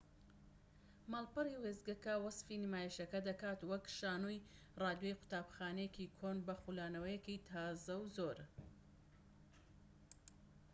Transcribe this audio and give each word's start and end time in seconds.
ماڵپەڕی 1.11 1.61
وێستگەکە 1.63 2.13
وەسفی 2.23 2.61
نمایشەکە 2.65 3.19
دەکات 3.27 3.59
وەک 3.69 3.85
شانۆی 3.97 4.45
ڕادیۆی 4.81 5.17
قوتابخانەیەکی 5.19 6.11
کۆن 6.17 6.37
بە 6.47 6.53
خولانەوەیەکی 6.61 7.43
تازە 7.49 7.95
و 7.99 8.05
زۆر 8.15 8.37